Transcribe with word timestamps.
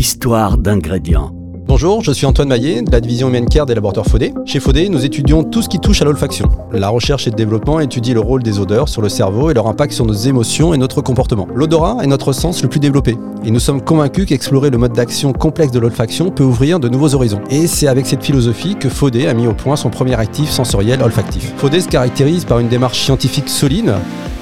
Histoire 0.00 0.56
d'ingrédients. 0.56 1.30
Bonjour, 1.66 2.02
je 2.02 2.10
suis 2.10 2.24
Antoine 2.24 2.48
Maillet 2.48 2.80
de 2.80 2.90
la 2.90 3.02
division 3.02 3.28
Human 3.28 3.46
Care 3.46 3.66
des 3.66 3.74
laboratoires 3.74 4.06
Faudé. 4.06 4.32
Chez 4.46 4.58
Faudé, 4.58 4.88
nous 4.88 5.04
étudions 5.04 5.44
tout 5.44 5.60
ce 5.60 5.68
qui 5.68 5.78
touche 5.78 6.00
à 6.00 6.06
l'olfaction. 6.06 6.48
La 6.72 6.88
recherche 6.88 7.26
et 7.26 7.30
le 7.30 7.36
développement 7.36 7.80
étudient 7.80 8.14
le 8.14 8.20
rôle 8.20 8.42
des 8.42 8.60
odeurs 8.60 8.88
sur 8.88 9.02
le 9.02 9.10
cerveau 9.10 9.50
et 9.50 9.54
leur 9.54 9.66
impact 9.66 9.92
sur 9.92 10.06
nos 10.06 10.14
émotions 10.14 10.72
et 10.72 10.78
notre 10.78 11.02
comportement. 11.02 11.46
L'odorat 11.54 11.98
est 12.02 12.06
notre 12.06 12.32
sens 12.32 12.62
le 12.62 12.70
plus 12.70 12.80
développé 12.80 13.18
et 13.44 13.50
nous 13.50 13.60
sommes 13.60 13.82
convaincus 13.82 14.24
qu'explorer 14.24 14.70
le 14.70 14.78
mode 14.78 14.94
d'action 14.94 15.34
complexe 15.34 15.70
de 15.70 15.80
l'olfaction 15.80 16.30
peut 16.30 16.44
ouvrir 16.44 16.80
de 16.80 16.88
nouveaux 16.88 17.14
horizons. 17.14 17.42
Et 17.50 17.66
c'est 17.66 17.86
avec 17.86 18.06
cette 18.06 18.24
philosophie 18.24 18.76
que 18.76 18.88
Faudé 18.88 19.26
a 19.26 19.34
mis 19.34 19.46
au 19.46 19.52
point 19.52 19.76
son 19.76 19.90
premier 19.90 20.14
actif 20.14 20.48
sensoriel 20.48 21.02
olfactif. 21.02 21.52
Faudé 21.58 21.82
se 21.82 21.88
caractérise 21.88 22.46
par 22.46 22.58
une 22.58 22.68
démarche 22.68 23.00
scientifique 23.00 23.50
solide 23.50 23.92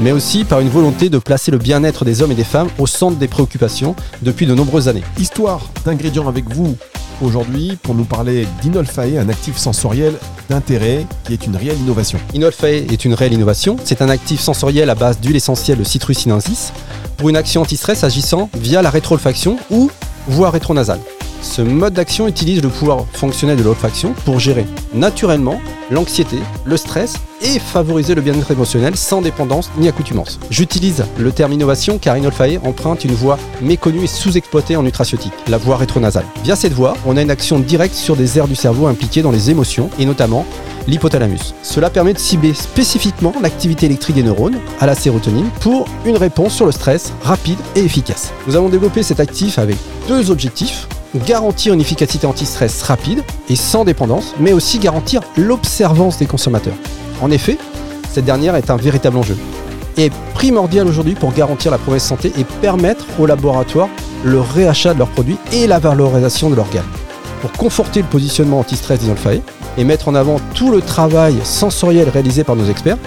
mais 0.00 0.12
aussi 0.12 0.44
par 0.44 0.60
une 0.60 0.68
volonté 0.68 1.08
de 1.08 1.18
placer 1.18 1.50
le 1.50 1.58
bien-être 1.58 2.04
des 2.04 2.22
hommes 2.22 2.32
et 2.32 2.36
des 2.36 2.44
femmes 2.44 2.68
au 2.78 2.86
centre 2.86 3.16
des 3.16 3.28
préoccupations 3.28 3.94
depuis 4.22 4.46
de 4.46 4.54
nombreuses 4.54 4.88
années. 4.88 5.04
Histoire 5.18 5.60
d'ingrédients 5.84 6.28
avec 6.28 6.48
vous 6.48 6.76
aujourd'hui 7.22 7.78
pour 7.82 7.94
nous 7.94 8.04
parler 8.04 8.46
d'Inolfae, 8.62 9.18
un 9.18 9.28
actif 9.28 9.56
sensoriel 9.56 10.14
d'intérêt 10.48 11.06
qui 11.24 11.32
est 11.32 11.46
une 11.46 11.56
réelle 11.56 11.78
innovation. 11.78 12.18
Inolfae 12.34 12.84
est 12.90 13.04
une 13.04 13.14
réelle 13.14 13.32
innovation. 13.32 13.76
C'est 13.84 14.02
un 14.02 14.08
actif 14.08 14.40
sensoriel 14.40 14.90
à 14.90 14.94
base 14.94 15.20
d'huile 15.20 15.36
essentielle 15.36 15.78
de 15.78 15.84
citrus 15.84 16.18
sinensis 16.18 16.72
pour 17.16 17.28
une 17.28 17.36
action 17.36 17.62
anti-stress 17.62 18.04
agissant 18.04 18.50
via 18.58 18.82
la 18.82 18.90
rétroolfaction 18.90 19.58
ou 19.70 19.90
voie 20.28 20.50
rétronasale. 20.50 21.00
Ce 21.46 21.62
mode 21.62 21.94
d'action 21.94 22.28
utilise 22.28 22.60
le 22.60 22.68
pouvoir 22.68 23.06
fonctionnel 23.12 23.56
de 23.56 23.62
l'olfaction 23.62 24.14
pour 24.24 24.40
gérer 24.40 24.66
naturellement 24.92 25.58
l'anxiété, 25.90 26.36
le 26.66 26.76
stress 26.76 27.14
et 27.40 27.58
favoriser 27.58 28.14
le 28.14 28.20
bien-être 28.20 28.50
émotionnel 28.50 28.96
sans 28.96 29.22
dépendance 29.22 29.70
ni 29.78 29.88
accoutumance. 29.88 30.38
J'utilise 30.50 31.04
le 31.16 31.32
terme 31.32 31.52
innovation 31.52 31.98
car 31.98 32.18
Inolfae 32.18 32.58
emprunte 32.62 33.04
une 33.04 33.14
voie 33.14 33.38
méconnue 33.62 34.04
et 34.04 34.06
sous-exploitée 34.08 34.76
en 34.76 34.82
nutraceutique, 34.82 35.32
la 35.48 35.56
voie 35.56 35.76
rétronasale. 35.76 36.26
Via 36.42 36.56
cette 36.56 36.74
voie, 36.74 36.94
on 37.06 37.16
a 37.16 37.22
une 37.22 37.30
action 37.30 37.58
directe 37.58 37.94
sur 37.94 38.16
des 38.16 38.38
aires 38.38 38.48
du 38.48 38.56
cerveau 38.56 38.86
impliquées 38.86 39.22
dans 39.22 39.30
les 39.30 39.48
émotions 39.48 39.88
et 39.98 40.04
notamment 40.04 40.44
l'hypothalamus. 40.88 41.54
Cela 41.62 41.88
permet 41.88 42.12
de 42.12 42.18
cibler 42.18 42.54
spécifiquement 42.54 43.32
l'activité 43.40 43.86
électrique 43.86 44.16
des 44.16 44.24
neurones 44.24 44.58
à 44.80 44.86
la 44.86 44.94
sérotonine 44.94 45.48
pour 45.60 45.86
une 46.04 46.16
réponse 46.16 46.54
sur 46.54 46.66
le 46.66 46.72
stress 46.72 47.12
rapide 47.22 47.58
et 47.76 47.80
efficace. 47.80 48.32
Nous 48.46 48.56
avons 48.56 48.68
développé 48.68 49.02
cet 49.02 49.20
actif 49.20 49.58
avec 49.58 49.78
deux 50.06 50.30
objectifs 50.30 50.86
garantir 51.16 51.74
une 51.74 51.80
efficacité 51.80 52.26
anti-stress 52.26 52.82
rapide 52.82 53.22
et 53.48 53.56
sans 53.56 53.84
dépendance, 53.84 54.34
mais 54.38 54.52
aussi 54.52 54.78
garantir 54.78 55.20
l'observance 55.36 56.18
des 56.18 56.26
consommateurs. 56.26 56.76
En 57.20 57.30
effet, 57.30 57.58
cette 58.12 58.24
dernière 58.24 58.56
est 58.56 58.70
un 58.70 58.76
véritable 58.76 59.16
enjeu 59.16 59.36
et 59.96 60.06
est 60.06 60.12
primordiale 60.34 60.86
aujourd'hui 60.86 61.14
pour 61.14 61.32
garantir 61.32 61.70
la 61.70 61.78
promesse 61.78 62.04
santé 62.04 62.32
et 62.38 62.44
permettre 62.44 63.06
aux 63.18 63.26
laboratoires 63.26 63.88
le 64.24 64.40
réachat 64.40 64.94
de 64.94 64.98
leurs 64.98 65.10
produits 65.10 65.38
et 65.52 65.66
la 65.66 65.78
valorisation 65.78 66.50
de 66.50 66.54
leur 66.54 66.68
gamme. 66.70 66.86
Pour 67.40 67.52
conforter 67.52 68.02
le 68.02 68.08
positionnement 68.08 68.60
anti-stress 68.60 69.00
d'Inolfae 69.00 69.40
et 69.78 69.84
mettre 69.84 70.08
en 70.08 70.14
avant 70.14 70.40
tout 70.54 70.70
le 70.70 70.80
travail 70.80 71.36
sensoriel 71.44 72.08
réalisé 72.08 72.44
par 72.44 72.56
nos 72.56 72.66
experts, 72.66 72.98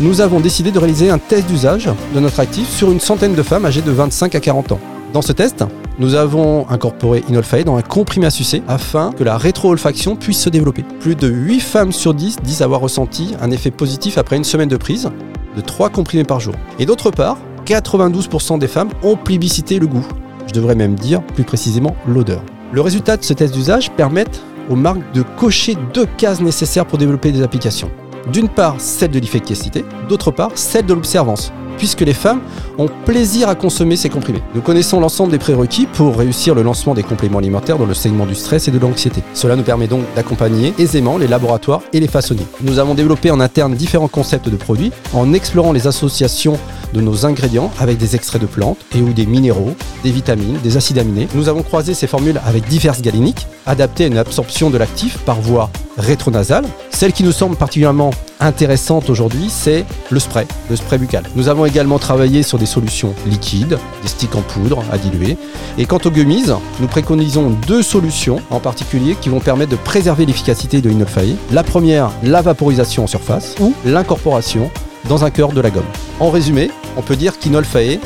nous 0.00 0.20
avons 0.20 0.40
décidé 0.40 0.70
de 0.70 0.78
réaliser 0.78 1.10
un 1.10 1.18
test 1.18 1.46
d'usage 1.46 1.90
de 2.14 2.20
notre 2.20 2.40
actif 2.40 2.68
sur 2.68 2.92
une 2.92 3.00
centaine 3.00 3.34
de 3.34 3.42
femmes 3.42 3.66
âgées 3.66 3.82
de 3.82 3.90
25 3.90 4.34
à 4.34 4.40
40 4.40 4.72
ans. 4.72 4.80
Dans 5.14 5.22
ce 5.22 5.32
test, 5.32 5.64
nous 5.98 6.14
avons 6.14 6.68
incorporé 6.68 7.24
Inolfae 7.30 7.64
dans 7.64 7.76
un 7.76 7.82
comprimé 7.82 8.26
à 8.26 8.30
sucer 8.30 8.62
afin 8.68 9.10
que 9.12 9.24
la 9.24 9.38
rétro-olfaction 9.38 10.16
puisse 10.16 10.38
se 10.38 10.50
développer. 10.50 10.84
Plus 11.00 11.16
de 11.16 11.28
8 11.28 11.60
femmes 11.60 11.92
sur 11.92 12.12
10 12.12 12.36
disent 12.42 12.60
avoir 12.60 12.80
ressenti 12.80 13.34
un 13.40 13.50
effet 13.50 13.70
positif 13.70 14.18
après 14.18 14.36
une 14.36 14.44
semaine 14.44 14.68
de 14.68 14.76
prise 14.76 15.10
de 15.56 15.60
3 15.62 15.88
comprimés 15.88 16.24
par 16.24 16.40
jour. 16.40 16.54
Et 16.78 16.84
d'autre 16.84 17.10
part, 17.10 17.38
92% 17.64 18.58
des 18.58 18.68
femmes 18.68 18.90
ont 19.02 19.16
plébiscité 19.16 19.78
le 19.78 19.86
goût. 19.86 20.06
Je 20.46 20.52
devrais 20.52 20.74
même 20.74 20.94
dire 20.94 21.22
plus 21.22 21.44
précisément 21.44 21.96
l'odeur. 22.06 22.42
Le 22.72 22.82
résultat 22.82 23.16
de 23.16 23.24
ce 23.24 23.32
test 23.32 23.54
d'usage 23.54 23.90
permet 23.92 24.26
aux 24.68 24.76
marques 24.76 25.14
de 25.14 25.22
cocher 25.22 25.74
deux 25.94 26.06
cases 26.18 26.42
nécessaires 26.42 26.84
pour 26.84 26.98
développer 26.98 27.32
des 27.32 27.42
applications. 27.42 27.90
D'une 28.30 28.50
part, 28.50 28.78
celle 28.78 29.10
de 29.10 29.18
l'efficacité, 29.18 29.86
d'autre 30.06 30.30
part, 30.32 30.50
celle 30.54 30.84
de 30.84 30.92
l'observance 30.92 31.50
puisque 31.78 32.02
les 32.02 32.14
femmes 32.14 32.40
ont 32.76 32.88
plaisir 33.04 33.48
à 33.48 33.54
consommer 33.54 33.96
ces 33.96 34.08
comprimés. 34.08 34.42
Nous 34.54 34.60
connaissons 34.60 35.00
l'ensemble 35.00 35.32
des 35.32 35.38
prérequis 35.38 35.86
pour 35.86 36.16
réussir 36.16 36.54
le 36.54 36.62
lancement 36.62 36.94
des 36.94 37.02
compléments 37.02 37.38
alimentaires 37.38 37.78
dans 37.78 37.86
le 37.86 37.94
segment 37.94 38.26
du 38.26 38.34
stress 38.34 38.68
et 38.68 38.70
de 38.70 38.78
l'anxiété. 38.78 39.22
Cela 39.34 39.56
nous 39.56 39.62
permet 39.62 39.86
donc 39.86 40.02
d'accompagner 40.14 40.74
aisément 40.78 41.18
les 41.18 41.26
laboratoires 41.26 41.82
et 41.92 42.00
les 42.00 42.08
façonniers. 42.08 42.46
Nous 42.60 42.78
avons 42.78 42.94
développé 42.94 43.30
en 43.30 43.40
interne 43.40 43.74
différents 43.74 44.08
concepts 44.08 44.48
de 44.48 44.56
produits 44.56 44.92
en 45.14 45.32
explorant 45.32 45.72
les 45.72 45.86
associations 45.86 46.58
de 46.94 47.00
nos 47.00 47.26
ingrédients 47.26 47.70
avec 47.78 47.98
des 47.98 48.14
extraits 48.14 48.40
de 48.40 48.46
plantes 48.46 48.78
et 48.94 49.00
ou 49.00 49.12
des 49.12 49.26
minéraux, 49.26 49.74
des 50.04 50.10
vitamines, 50.10 50.58
des 50.62 50.76
acides 50.76 50.98
aminés. 50.98 51.28
Nous 51.34 51.48
avons 51.48 51.62
croisé 51.62 51.94
ces 51.94 52.06
formules 52.06 52.40
avec 52.44 52.66
diverses 52.68 53.02
galiniques 53.02 53.46
adaptées 53.66 54.04
à 54.04 54.06
une 54.06 54.18
absorption 54.18 54.70
de 54.70 54.78
l'actif 54.78 55.18
par 55.18 55.40
voie 55.40 55.70
rétronasale. 55.98 56.64
Celle 56.90 57.12
qui 57.12 57.24
nous 57.24 57.32
semble 57.32 57.56
particulièrement 57.56 58.10
intéressante 58.40 59.10
aujourd'hui, 59.10 59.48
c'est 59.50 59.84
le 60.10 60.20
spray, 60.20 60.46
le 60.70 60.76
spray 60.76 60.98
buccal. 60.98 61.24
Nous 61.34 61.48
avons 61.48 61.64
également 61.64 61.98
travaillé 61.98 62.42
sur 62.42 62.58
des 62.58 62.66
solutions 62.66 63.14
liquides, 63.26 63.78
des 64.02 64.08
sticks 64.08 64.34
en 64.34 64.42
poudre 64.42 64.84
à 64.92 64.98
diluer. 64.98 65.36
Et 65.76 65.86
quant 65.86 65.98
aux 66.04 66.10
gummies, 66.10 66.46
nous 66.80 66.86
préconisons 66.86 67.50
deux 67.66 67.82
solutions 67.82 68.40
en 68.50 68.60
particulier 68.60 69.16
qui 69.20 69.28
vont 69.28 69.40
permettre 69.40 69.70
de 69.72 69.76
préserver 69.76 70.26
l'efficacité 70.26 70.80
de 70.80 70.88
l'inolfaï. 70.88 71.36
La 71.52 71.62
première, 71.62 72.10
la 72.22 72.42
vaporisation 72.42 73.04
en 73.04 73.06
surface 73.06 73.54
ou 73.60 73.74
l'incorporation 73.84 74.70
dans 75.08 75.24
un 75.24 75.30
cœur 75.30 75.52
de 75.52 75.60
la 75.60 75.70
gomme. 75.70 75.84
En 76.20 76.30
résumé, 76.30 76.70
on 76.96 77.02
peut 77.02 77.16
dire 77.16 77.38
qu'Inolfae 77.38 77.98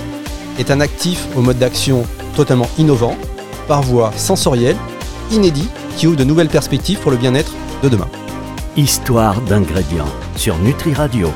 est 0.58 0.70
un 0.70 0.80
actif 0.80 1.26
au 1.36 1.40
mode 1.40 1.58
d'action 1.58 2.04
totalement 2.36 2.68
innovant, 2.78 3.16
par 3.68 3.82
voie 3.82 4.12
sensorielle, 4.16 4.76
inédit, 5.30 5.68
qui 5.96 6.06
ouvre 6.06 6.16
de 6.16 6.24
nouvelles 6.24 6.48
perspectives 6.48 6.98
pour 6.98 7.10
le 7.10 7.16
bien-être 7.16 7.52
de 7.82 7.88
demain. 7.88 8.08
Histoire 8.76 9.38
d'ingrédients 9.42 10.08
sur 10.34 10.56
Nutri 10.56 10.94
Radio. 10.94 11.28